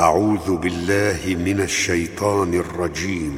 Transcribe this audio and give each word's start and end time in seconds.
أعوذ 0.00 0.56
بالله 0.56 1.20
من 1.26 1.62
الشيطان 1.62 2.54
الرجيم. 2.60 3.36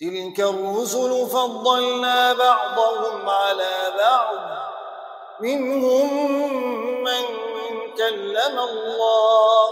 تلك 0.00 0.40
الرسل 0.40 1.26
فضلنا 1.26 2.32
بعضهم 2.32 3.28
على 3.28 3.92
بعض. 3.98 4.34
منهم 5.40 6.08
من 7.04 7.24
كلم 7.98 8.58
الله 8.58 9.68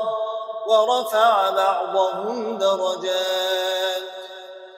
ورفع 0.67 1.51
بعضهم 1.51 2.59
درجات. 2.59 4.03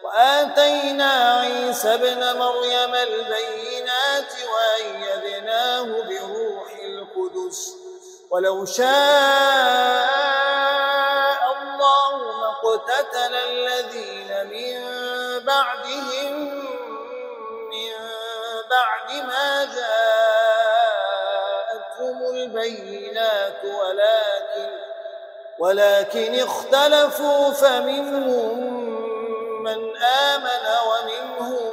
وآتينا 0.04 1.40
عيسى 1.40 1.94
ابن 1.94 2.38
مريم 2.38 2.94
البينات 2.94 4.32
وأيدناه 4.52 5.84
بروح 5.84 6.70
القدس. 6.84 7.74
ولو 8.30 8.64
شاء 8.64 10.47
اقتتل 12.74 13.34
الذين 13.34 14.46
من 14.46 14.76
بعدهم 15.44 16.34
من 17.70 17.92
بعد 18.70 19.08
ما 19.26 19.64
جاءتهم 22.04 22.18
البينات 22.30 23.64
ولكن 23.64 24.70
ولكن 25.58 26.34
اختلفوا 26.34 27.50
فمنهم 27.50 28.58
من 29.62 29.96
آمن 29.96 30.66
ومنهم 30.88 31.72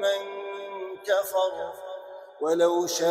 من 0.00 0.20
كفر. 1.06 1.72
ولو 2.40 2.86
شاء 2.86 3.08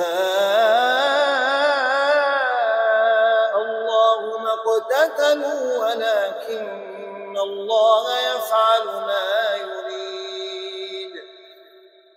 الله 3.56 4.38
ما 4.38 4.54
اقتتلوا 4.54 5.78
ولكن 5.78 6.97
الله 7.38 8.20
يفعل 8.20 8.86
ما 8.86 9.56
يريد. 9.56 11.14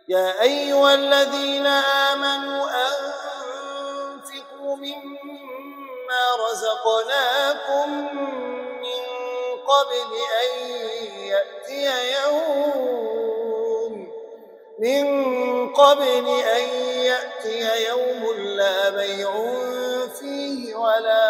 يا 0.08 0.42
أيها 0.42 0.94
الذين 0.94 1.66
آمنوا 1.66 2.66
أنفقوا 2.88 4.76
مما 4.76 6.24
رزقناكم 6.50 7.90
من 8.82 9.02
قبل 9.68 10.10
أن 10.42 10.50
يأتي 11.18 12.12
يوم 12.12 13.00
من 14.78 15.04
قبل 15.72 16.26
أن 16.56 16.64
يأتي 17.04 17.88
يوم 17.88 18.36
لا 18.36 18.90
بيع 18.90 19.32
فيه 20.20 20.74
ولا 20.74 21.29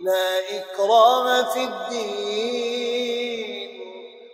لا 0.00 0.58
إكرام 0.58 1.44
في 1.44 1.64
الدين. 1.64 3.00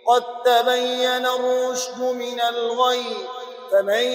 قد 0.07 0.23
تبين 0.45 1.25
الرشد 1.25 1.99
من 1.99 2.41
الغي 2.41 3.27
فمن 3.71 4.07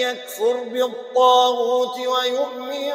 يكفر 0.00 0.56
بالطاغوت 0.62 1.98
ويؤمن 1.98 2.92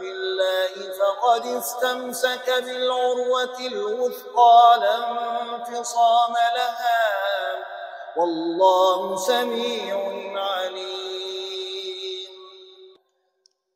بالله 0.00 0.74
فقد 0.98 1.46
استمسك 1.46 2.50
بالعروة 2.64 3.58
الوثقى 3.60 4.78
لا 4.80 4.96
انفصام 5.42 6.34
لها. 6.56 7.02
والله 8.16 9.16
سميع 9.16 9.96
عليم 9.96 10.51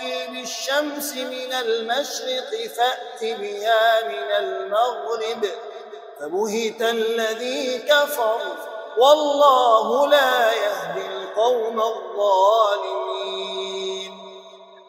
بالشمس 0.00 1.12
من 1.12 1.52
المشرق 1.52 2.66
فأت 2.76 3.20
بها 3.20 4.08
من 4.08 4.32
المغرب 4.32 5.46
فبهت 6.20 6.82
الذي 6.82 7.78
كفر 7.78 8.40
والله 8.98 10.06
لا 10.06 10.52
يهدي 10.52 11.06
القوم 11.06 11.80
الظالمين 11.80 13.38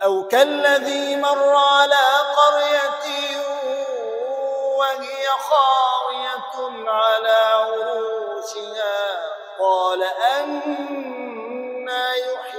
أو 0.03 0.27
كالذي 0.27 1.15
مر 1.15 1.55
على 1.55 2.05
قرية 2.37 3.39
وهي 4.77 5.27
خاوية 5.49 6.89
على 6.89 7.29
عروشها 7.31 8.99
قال 9.59 10.03
أنا 10.39 12.15
يحيي 12.15 12.58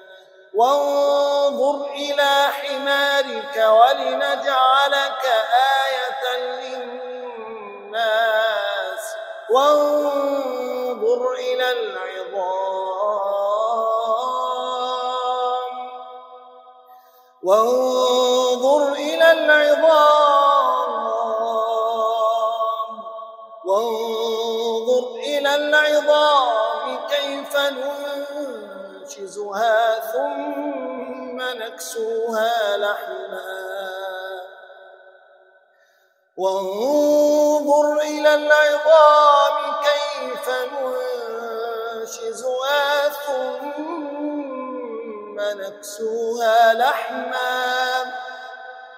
وانظر 0.53 1.85
إلى 1.85 2.47
حمارك 2.51 3.55
ولنجعلك 3.57 5.25
آية 5.87 6.23
للناس. 7.91 8.23
وانظر 9.49 11.33
إلى 11.33 11.71
العظام. 11.71 12.11
وانظر 17.43 17.90
نكسوها 31.81 32.77
لحما. 32.77 34.41
وانظر 36.37 37.97
إلى 38.01 38.35
العظام 38.35 39.75
كيف 39.81 40.49
ننشزها 41.93 43.09
ثم 43.09 43.41
نكسوها 45.39 46.73
لحما. 46.73 48.13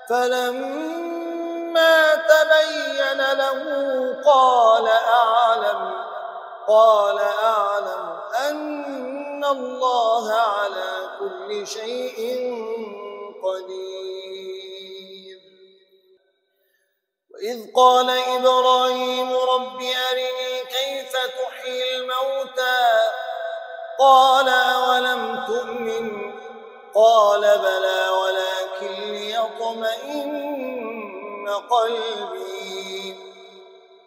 فلما 0.09 1.95
تبين 2.15 3.21
له 3.33 3.61
قال 4.25 4.87
أعلم 4.87 6.12
قال 6.67 7.19
أعلم 7.43 8.19
أن 8.49 9.43
الله 9.45 10.33
على 10.33 11.09
كل 11.19 11.67
شيء 11.67 12.19
قدير. 13.43 14.23
وإذ 17.33 17.71
قال 17.75 18.09
إبراهيم 18.09 19.33
رب 19.33 19.81
أرني 19.81 20.61
كيف 20.65 21.11
تحيي 21.11 21.95
الموتى؟ 21.95 22.99
قال 23.99 24.49
أولم 24.49 25.45
تؤمن؟ 25.47 26.33
قال 26.95 27.41
بلى 27.41 28.09
ولكن 28.09 28.93
ليطمئن 29.11 30.43
قلبي. 31.69 33.32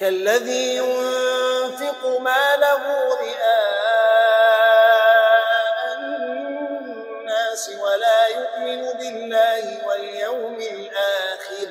كالذي 0.00 0.76
ينفق 0.76 2.06
ماله 2.20 3.08
رئاء 3.14 3.94
الناس 5.98 7.70
ولا 7.82 8.26
يؤمن 8.26 8.92
بالله 8.98 9.86
واليوم 9.88 10.54
الآخر 10.54 11.68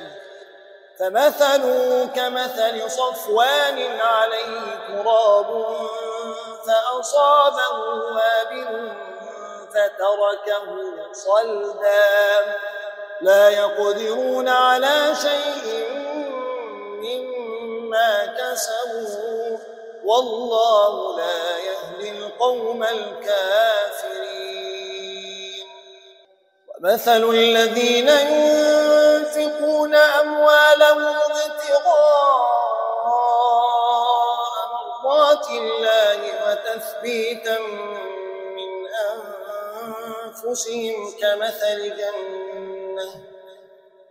فمثله 0.98 2.06
كمثل 2.16 2.90
صفوان 2.90 4.00
عليه 4.00 4.60
تراب 4.88 5.66
فأصابه 6.66 7.78
وابل 8.14 8.92
فتركه 9.70 10.66
صلدا 11.12 12.56
لا 13.20 13.48
يقدرون 13.48 14.48
على 14.48 15.14
شيء 15.22 16.04
كسبوا 18.38 19.58
والله 20.04 21.16
لا 21.16 21.58
يهدي 21.58 22.10
القوم 22.10 22.84
الكافرين. 22.84 24.44
ومثل 26.68 27.30
الذين 27.30 28.08
ينفقون 28.08 29.94
أموالهم 29.94 31.16
ابتغاء 31.16 32.54
مرضات 35.04 35.48
الله 35.50 36.20
وتثبيتا 36.46 37.58
من 38.56 38.72
أنفسهم 40.24 41.14
كمثل 41.20 41.96
جنة 41.96 43.33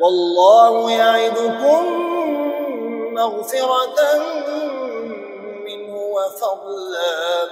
والله 0.00 0.90
يعدكم 0.90 1.86
مغفرة 3.14 4.18
منه 5.64 5.96
وفضلا. 5.96 7.48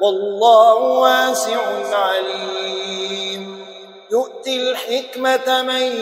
والله 0.00 0.74
واسع 0.74 1.96
عليم. 1.96 3.66
يؤتي 4.10 4.56
الحكمة 4.56 5.62
من 5.62 5.92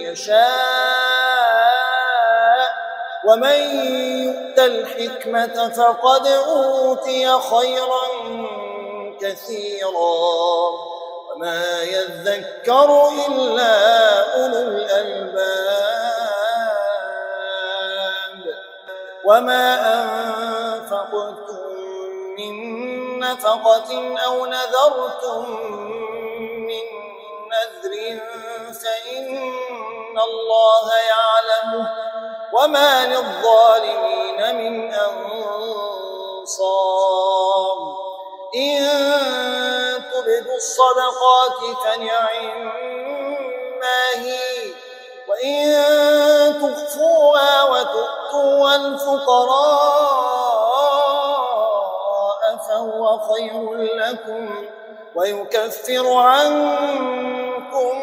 يشاء 0.00 0.44
ومن 3.28 3.58
يؤت 4.24 4.58
الحكمة 4.58 5.68
فقد 5.68 6.26
أوتي 6.26 7.38
خيرا 7.38 8.06
كثيرا. 9.20 10.93
وما 11.34 11.82
يذكر 11.82 13.08
إلا 13.28 13.74
أولو 14.34 14.58
الألباب. 14.58 15.34
وما 19.24 19.66
أنفقتم 19.94 21.74
من 22.38 22.54
نفقة 23.18 24.18
أو 24.24 24.46
نذرتم 24.46 25.50
من 26.68 26.86
نذر 27.52 27.94
فإن 28.72 29.36
الله 30.18 30.86
يعلمه. 31.10 31.88
وما 32.52 33.06
للظالمين 33.06 34.38
من 34.56 34.94
أنصار. 34.94 36.04
الصدقات 40.54 41.76
فنعما 41.84 42.84
هي. 44.14 44.74
وإن 45.28 45.74
تخفوها 46.54 47.64
وتؤتوا 47.64 48.76
الفقراء 48.76 49.64
فهو 52.68 53.18
خير 53.18 53.74
لكم 53.74 54.66
ويكفر 55.14 56.12
عنكم 56.12 57.94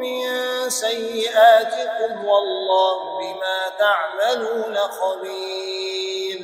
من 0.00 0.20
سيئاتكم 0.70 2.24
والله 2.24 3.18
بما 3.18 3.58
تعملون 3.78 4.76
خبير. 4.76 6.40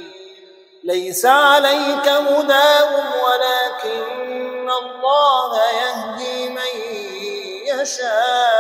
ليس 0.85 1.27
عليك 1.27 2.09
هداهم 2.09 3.07
ولكن 3.25 4.16
الله 4.97 5.53
يهدي 5.71 6.49
من 6.49 6.73
يشاء 7.67 8.57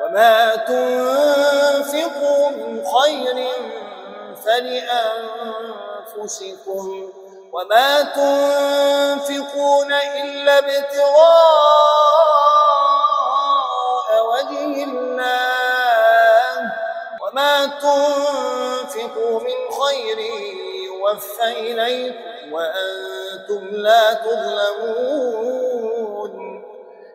وما 0.00 0.56
تنفقوا 0.56 2.50
من 2.50 2.84
خير 2.86 3.48
فلأنفسكم 6.14 6.84
وما 7.52 8.02
تنفقون 8.02 9.92
إلا 9.92 10.58
ابتغاء 10.58 11.14
وجه 14.26 14.84
الله 14.84 16.72
وما 17.22 17.66
تنفقوا 17.66 19.40
من 19.40 19.58
خير 19.82 20.18
يوفى 20.84 21.44
إليكم 21.44 22.34
وأنتم 22.52 23.13
لا 23.50 24.12
تظلمون. 24.12 25.44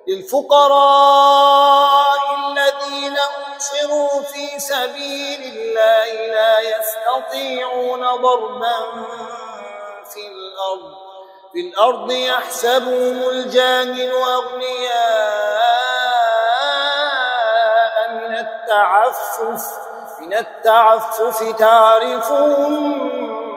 للفقراء 0.07 0.89
الذين 2.47 3.17
أحصروا 3.17 4.21
في 4.21 4.59
سبيل 4.59 5.41
الله 5.43 6.27
لا 6.27 6.59
يستطيعون 6.59 8.01
ضربا 8.01 8.79
في 10.13 10.27
الأرض. 10.27 10.93
في 11.51 11.59
الأرض 11.59 12.11
يحسبهم 12.11 13.29
الجاهل 13.29 14.11
أغنياء. 14.11 15.59
من 18.11 18.35
التعفف 18.37 19.89
من 20.19 20.33
التعفف 20.33 21.55
تعرفهم 21.57 23.48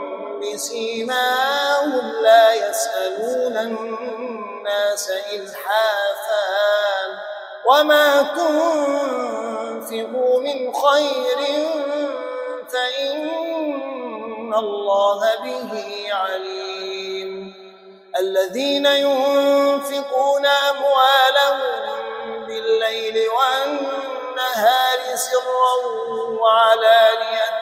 بسيماهم 0.43 2.13
لا 2.23 2.53
يسألون 2.53 3.57
الناس 3.57 5.11
إلحافا 5.33 6.43
وما 7.67 8.23
تنفقوا 8.23 9.81
من 10.41 10.73
خير 10.73 11.39
فإن 12.69 14.55
الله 14.55 15.21
به 15.45 15.73
عليم. 16.13 17.55
الذين 18.19 18.87
ينفقون 18.87 20.47
أموالهم 20.47 21.61
بالليل 22.47 23.29
والنهار 23.29 25.01
سرا 25.15 25.75
وعلانية 26.41 27.62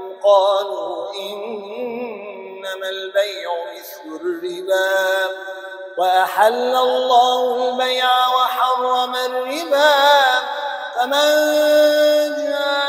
قالوا 0.23 1.13
إنما 1.13 2.89
البيع 2.89 3.49
مثل 3.73 4.05
الربا 4.21 5.29
وأحل 5.97 6.75
الله 6.75 7.69
البيع 7.69 8.27
وحرم 8.27 9.15
الربا 9.15 9.91
فمن 10.95 11.31
جاءه 12.35 12.81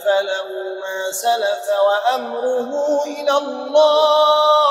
فله 0.05 0.47
ما 0.81 1.11
سلف 1.11 1.65
وأمره 1.87 2.71
إلى 3.05 3.37
الله. 3.37 4.70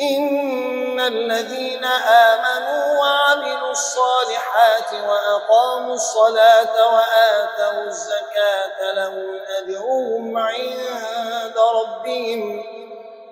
إن 0.00 1.00
الذين 1.00 1.84
آمنوا 1.84 3.00
وعملوا 3.00 3.70
الصالحات 3.70 4.92
وأقاموا 5.08 5.94
الصلاة 5.94 6.94
وآتوا 6.94 7.82
الزكاة 7.82 8.92
لهم 8.92 9.40
أجرهم 9.58 10.38
عند 10.38 11.56
ربهم 11.74 12.64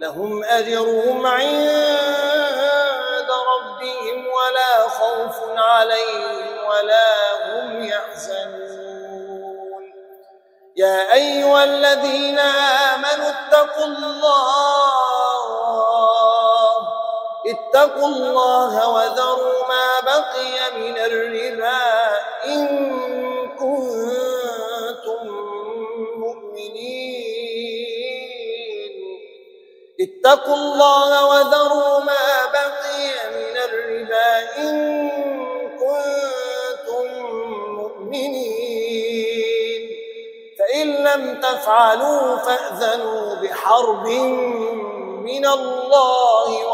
لهم 0.01 0.45
أجرهم 0.45 1.27
عند 1.27 3.29
ربهم 3.31 4.27
ولا 4.27 4.89
خوف 4.89 5.37
عليهم 5.57 6.67
ولا 6.67 7.13
هم 7.45 7.85
يحزنون. 7.85 8.65
يا 10.77 11.13
أيها 11.13 11.65
الذين 11.65 12.39
آمنوا 12.39 13.31
اتقوا 13.31 13.85
الله 13.85 15.44
اتقوا 17.47 18.07
الله 18.07 18.89
وذروا 18.95 19.69
ما 19.69 20.01
بقي 20.01 20.81
من 20.81 20.97
الربا 20.99 21.85
إن 22.45 22.67
كنتم 23.61 25.23
مؤمنين. 26.17 27.35
اتقوا 30.01 30.55
الله 30.55 31.11
وذروا 31.27 31.99
ما 32.01 32.27
بقي 32.53 33.07
من 33.37 33.57
الربا 33.57 34.31
إن 34.59 34.77
كنتم 35.81 37.07
مؤمنين. 37.81 38.75
فإن 40.59 40.87
لم 40.87 41.41
تفعلوا 41.41 42.37
فأذنوا 42.37 43.35
بحرب 43.35 44.07
من 45.25 45.47
الله 45.47 46.74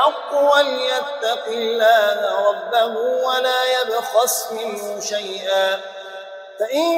الحق 0.00 0.34
وليتق 0.34 1.46
الله 1.46 2.48
ربه 2.48 2.96
ولا 2.98 3.64
يبخس 3.64 4.52
منه 4.52 5.00
شيئا. 5.00 5.80
فإن 6.60 6.92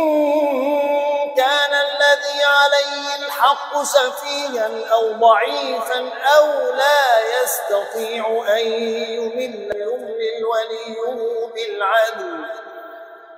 كان 1.36 1.74
الذي 1.74 2.42
عليه 2.44 3.26
الحق 3.26 3.82
سفيها 3.82 4.70
أو 4.92 5.12
ضعيفا 5.12 6.10
أو 6.38 6.46
لا 6.74 7.42
يستطيع 7.42 8.44
أن 8.48 8.66
يمل 8.66 9.70
يملل 9.74 10.44
وليه 10.44 11.50
بالعدل. 11.54 12.44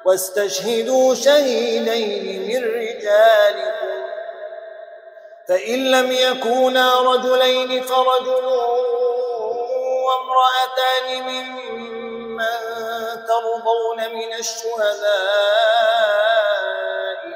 واستشهدوا 0.05 1.15
شهيدين 1.15 2.49
من 2.49 2.65
رجالكم. 2.65 4.05
فإن 5.49 5.91
لم 5.91 6.13
يكونا 6.13 7.01
رجلين 7.01 7.83
فرجل 7.83 8.45
وامرأتان 10.15 11.23
ممن 11.23 12.57
ترضون 13.27 13.99
من 14.15 14.31
الشهداء 14.35 15.19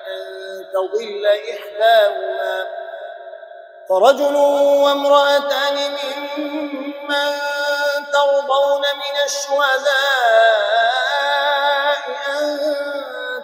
أن 0.07 0.23
تضل 0.73 1.27
إحداهما. 1.27 2.67
فرجل 3.89 4.37
وامرأتان 4.85 5.77
ممن 5.77 7.33
ترضون 8.13 8.83
من 8.95 9.15
الشهداء 9.25 9.99
أن 12.29 12.45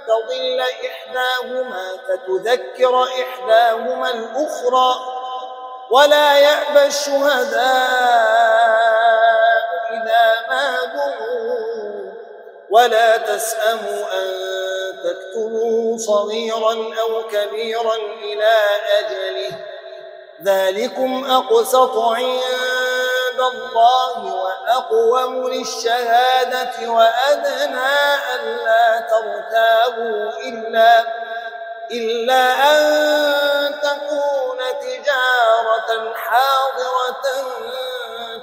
تضل 0.06 0.60
إحداهما 0.60 1.84
فتذكر 2.08 3.04
إحداهما 3.04 4.10
الأخرى 4.10 4.90
ولا 5.90 6.38
يأبى 6.38 6.86
الشهداء 6.86 8.63
ولا 12.70 13.16
تسأموا 13.16 14.04
أن 14.12 14.28
تكتبوا 15.04 15.98
صغيرا 15.98 16.72
أو 17.00 17.22
كبيرا 17.28 17.96
إلى 18.22 18.54
أجله. 18.98 19.58
ذلكم 20.44 21.24
أقسط 21.30 21.98
عند 21.98 23.40
الله 23.40 24.34
وأقوم 24.34 25.52
للشهادة 25.52 26.90
وأدنى 26.90 27.94
ألا 28.34 29.00
ترتابوا 29.10 30.30
إلا 30.48 31.04
إلا 31.90 32.52
أن 32.70 33.74
تكون 33.80 34.58
تجارة 34.80 36.14
حاضرة 36.14 37.22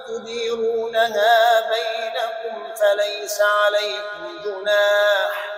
تديرونها 0.07 1.59
بينكم 1.69 2.10
فليس 2.81 3.41
عليكم 3.41 4.41
جناح 4.45 5.51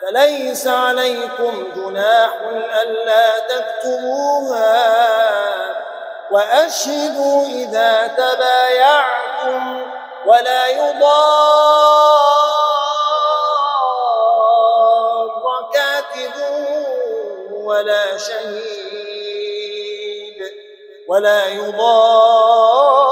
فليس 0.00 0.66
عليكم 0.66 1.72
جناح 1.76 2.30
ألا 2.82 3.38
تكتبوها 3.38 5.02
وأشهدوا 6.30 7.46
إذا 7.46 8.06
تبايعتم 8.06 9.86
ولا 10.26 10.66
يضار 10.66 12.32
كاتب 15.72 16.32
ولا 17.52 18.16
شهيد 18.18 19.42
ولا 21.08 21.46
يضار 21.46 23.11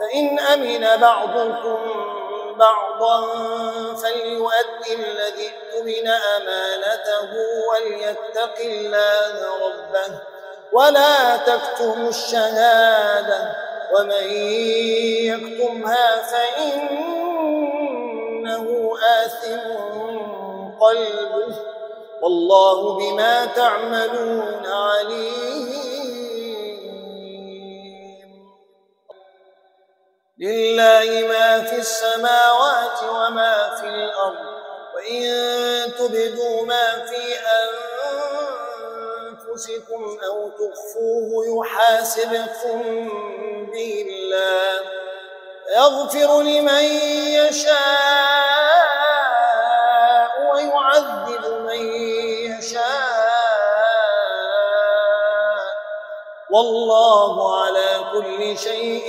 فإن 0.00 0.38
أمن 0.38 1.00
بعضكم 1.00 1.78
بعضا 2.58 3.26
فليؤدي 3.94 4.94
الذي 4.94 5.50
اؤتمن 5.50 6.08
أمانته 6.08 7.30
وليتق 7.70 8.58
الله 8.60 9.36
ربه 9.66 10.18
ولا 10.72 11.36
تكتموا 11.36 12.08
الشهادة 12.08 13.56
ومن 13.92 14.30
يكتمها 15.24 16.22
فإنه 16.22 17.44
آثم 19.24 19.60
قلبه 20.80 21.56
والله 22.22 22.98
بما 22.98 23.44
تعملون 23.46 24.66
عليم 24.66 25.83
لله 30.44 31.28
ما 31.28 31.60
في 31.64 31.76
السماوات 31.76 33.02
وما 33.02 33.76
في 33.80 33.86
الأرض 33.86 34.44
وإن 34.94 35.24
تبدوا 35.98 36.66
ما 36.66 37.04
في 37.06 37.24
أنفسكم 39.30 40.18
أو 40.26 40.48
تخفوه 40.48 41.30
يحاسبكم 41.46 42.80
به 43.72 44.06
الله 44.08 44.80
يغفر 45.76 46.42
لمن 46.42 46.84
يشاء 47.40 47.74
ويعذب 50.52 51.44
من 51.66 51.82
يشاء. 52.60 53.24
والله 56.50 57.64
على 57.64 57.90
كل 58.12 58.58
شيء 58.58 59.08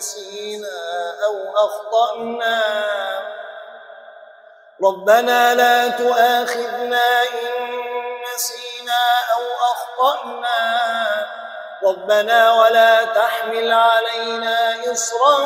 نسينا 0.00 0.78
أو 1.26 1.36
أخطأنا. 1.66 2.62
ربنا 4.84 5.54
لا 5.54 5.88
تؤاخذنا 5.88 7.22
إن 7.22 7.48
نسينا 8.34 9.02
أو 9.36 9.42
أخطأنا. 9.72 10.60
ربنا 11.84 12.52
ولا 12.52 13.04
تحمل 13.04 13.72
علينا 13.72 14.74
إصرا 14.92 15.38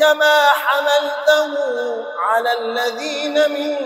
كما 0.00 0.46
حملته 0.46 1.52
على 2.18 2.52
الذين 2.58 3.50
من 3.50 3.76